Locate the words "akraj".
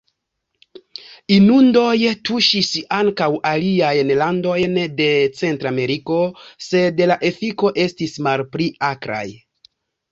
8.95-9.25